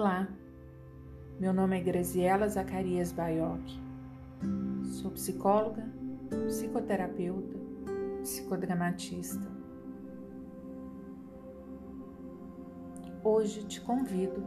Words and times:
Olá, 0.00 0.28
meu 1.40 1.52
nome 1.52 1.76
é 1.76 1.82
Graziela 1.82 2.48
Zacarias 2.48 3.10
Baioc. 3.10 3.60
Sou 4.84 5.10
psicóloga, 5.10 5.84
psicoterapeuta, 6.46 7.58
psicodramatista. 8.20 9.50
Hoje 13.24 13.64
te 13.64 13.80
convido 13.80 14.40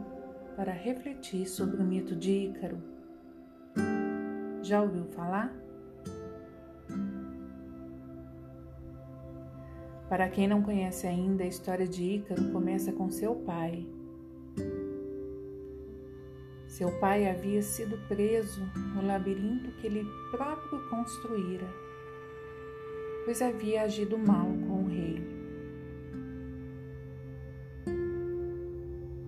para 0.56 0.72
refletir 0.72 1.46
sobre 1.46 1.82
o 1.82 1.84
mito 1.84 2.16
de 2.16 2.30
Ícaro. 2.46 2.82
Já 4.62 4.80
ouviu 4.80 5.04
falar? 5.04 5.54
Para 10.08 10.30
quem 10.30 10.48
não 10.48 10.62
conhece 10.62 11.06
ainda, 11.06 11.44
a 11.44 11.46
história 11.46 11.86
de 11.86 12.02
Ícaro 12.02 12.50
começa 12.52 12.90
com 12.90 13.10
seu 13.10 13.34
pai, 13.34 13.86
seu 16.82 16.90
pai 16.98 17.28
havia 17.28 17.62
sido 17.62 17.96
preso 18.08 18.60
no 18.92 19.06
labirinto 19.06 19.70
que 19.76 19.86
ele 19.86 20.04
próprio 20.32 20.80
construíra, 20.90 21.68
pois 23.24 23.40
havia 23.40 23.82
agido 23.82 24.18
mal 24.18 24.48
com 24.66 24.82
o 24.82 24.88
rei. 24.88 25.22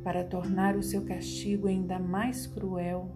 Para 0.03 0.25
tornar 0.25 0.75
o 0.75 0.83
seu 0.83 1.05
castigo 1.05 1.69
ainda 1.69 1.97
mais 1.97 2.45
cruel, 2.49 3.09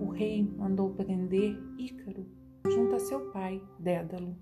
o 0.00 0.08
rei 0.08 0.50
mandou 0.56 0.94
prender 0.94 1.54
Ícaro 1.76 2.24
junto 2.66 2.94
a 2.94 2.98
seu 2.98 3.30
pai, 3.30 3.60
Dédalo. 3.78 4.34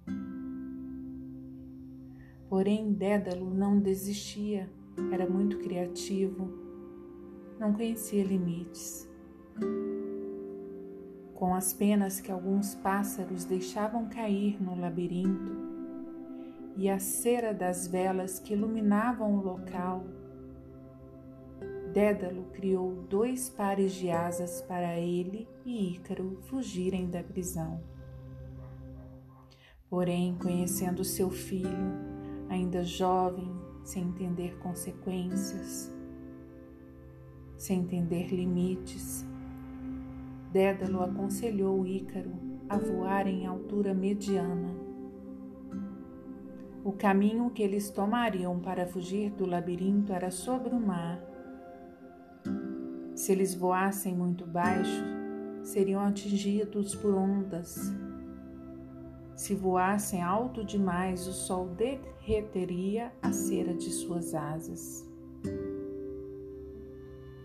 Porém, 2.48 2.92
Dédalo 2.92 3.52
não 3.52 3.80
desistia, 3.80 4.70
era 5.10 5.28
muito 5.28 5.58
criativo 5.58 6.65
não 7.58 7.72
conhecia 7.72 8.22
limites. 8.22 9.08
Com 11.34 11.54
as 11.54 11.72
penas 11.72 12.20
que 12.20 12.32
alguns 12.32 12.74
pássaros 12.74 13.44
deixavam 13.44 14.08
cair 14.08 14.62
no 14.62 14.78
labirinto 14.78 15.52
e 16.76 16.88
a 16.88 16.98
cera 16.98 17.52
das 17.52 17.86
velas 17.86 18.38
que 18.38 18.54
iluminavam 18.54 19.36
o 19.36 19.42
local, 19.42 20.04
Dédalo 21.92 22.44
criou 22.52 22.92
dois 23.08 23.48
pares 23.48 23.94
de 23.94 24.10
asas 24.10 24.60
para 24.60 24.98
ele 24.98 25.48
e 25.64 25.94
Ícaro 25.94 26.38
fugirem 26.42 27.08
da 27.08 27.22
prisão. 27.22 27.80
Porém, 29.88 30.36
conhecendo 30.36 31.02
seu 31.04 31.30
filho, 31.30 31.94
ainda 32.50 32.84
jovem, 32.84 33.50
sem 33.82 34.02
entender 34.08 34.58
consequências, 34.58 35.90
sem 37.56 37.80
entender 37.80 38.28
limites. 38.28 39.26
Dédalo 40.52 41.02
aconselhou 41.02 41.86
Ícaro 41.86 42.32
a 42.68 42.78
voar 42.78 43.26
em 43.26 43.46
altura 43.46 43.94
mediana. 43.94 44.74
O 46.84 46.92
caminho 46.92 47.50
que 47.50 47.62
eles 47.62 47.90
tomariam 47.90 48.60
para 48.60 48.86
fugir 48.86 49.30
do 49.32 49.44
labirinto 49.44 50.12
era 50.12 50.30
sobre 50.30 50.74
o 50.74 50.80
mar. 50.80 51.20
Se 53.14 53.32
eles 53.32 53.54
voassem 53.54 54.14
muito 54.14 54.46
baixo, 54.46 55.04
seriam 55.62 56.00
atingidos 56.00 56.94
por 56.94 57.14
ondas. 57.14 57.92
Se 59.34 59.54
voassem 59.54 60.22
alto 60.22 60.64
demais, 60.64 61.26
o 61.26 61.32
sol 61.32 61.66
derreteria 61.68 63.12
a 63.20 63.32
cera 63.32 63.74
de 63.74 63.90
suas 63.90 64.34
asas 64.34 65.06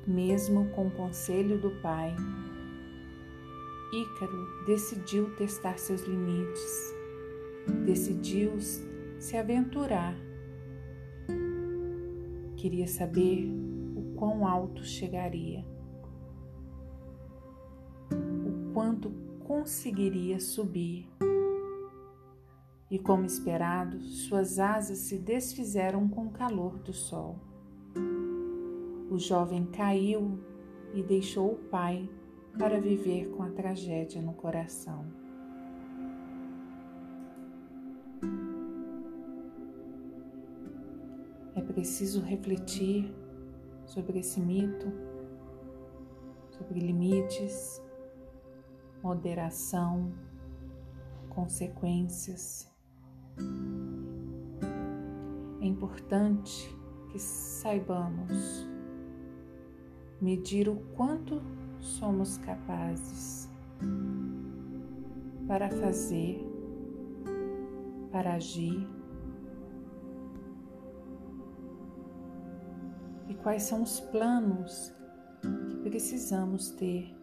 mesmo 0.06 0.70
com 0.70 0.88
o 0.88 0.92
conselho 0.92 1.58
do 1.60 1.72
pai. 1.82 2.16
Ícaro 3.94 4.66
decidiu 4.66 5.36
testar 5.36 5.78
seus 5.78 6.02
limites, 6.04 6.96
decidiu 7.86 8.54
se 9.20 9.36
aventurar. 9.38 10.16
Queria 12.56 12.88
saber 12.88 13.50
o 13.96 14.16
quão 14.16 14.48
alto 14.48 14.84
chegaria, 14.84 15.66
o 18.12 18.74
quanto 18.74 19.12
conseguiria 19.44 20.40
subir. 20.40 21.10
E 22.90 23.00
como 23.00 23.26
esperado, 23.26 24.00
suas 24.02 24.60
asas 24.60 25.00
se 25.00 25.18
desfizeram 25.18 26.08
com 26.08 26.28
o 26.28 26.32
calor 26.32 26.78
do 26.80 26.94
sol. 26.94 27.51
O 29.12 29.20
jovem 29.20 29.66
caiu 29.66 30.40
e 30.94 31.04
deixou 31.04 31.52
o 31.52 31.58
pai 31.58 32.10
para 32.58 32.80
viver 32.80 33.30
com 33.32 33.44
a 33.44 33.50
tragédia 33.50 34.22
no 34.22 34.32
coração. 34.32 35.06
É 41.54 41.62
preciso 41.62 42.22
refletir 42.22 43.14
sobre 43.86 44.20
esse 44.20 44.40
mito, 44.40 44.90
sobre 46.52 46.80
limites, 46.80 47.84
moderação, 49.04 50.14
consequências. 51.28 52.72
É 55.60 55.66
importante 55.66 56.74
que 57.12 57.20
saibamos 57.20 58.71
medir 60.22 60.70
o 60.70 60.76
quanto 60.96 61.42
somos 61.80 62.38
capazes 62.38 63.50
para 65.48 65.70
fazer, 65.70 66.40
para 68.12 68.36
agir 68.36 68.88
e 73.28 73.34
quais 73.34 73.64
são 73.64 73.82
os 73.82 74.00
planos 74.00 74.94
que 75.70 75.90
precisamos 75.90 76.70
ter 76.70 77.14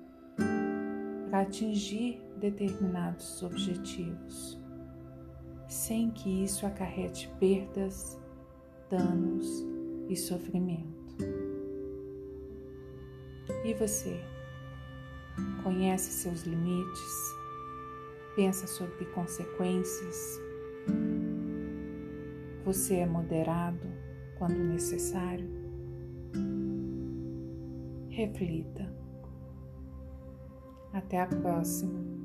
para 1.30 1.40
atingir 1.40 2.20
determinados 2.38 3.42
objetivos, 3.42 4.58
sem 5.68 6.10
que 6.10 6.44
isso 6.44 6.66
acarrete 6.66 7.30
perdas, 7.38 8.18
danos 8.90 9.46
e 10.08 10.16
sofrimento. 10.16 10.97
E 13.64 13.74
você? 13.74 14.20
Conhece 15.62 16.10
seus 16.10 16.42
limites? 16.42 17.34
Pensa 18.36 18.66
sobre 18.66 19.04
consequências? 19.06 20.40
Você 22.64 22.96
é 22.96 23.06
moderado 23.06 23.86
quando 24.38 24.58
necessário? 24.58 25.48
Reflita. 28.10 28.92
Até 30.92 31.20
a 31.20 31.26
próxima. 31.26 32.17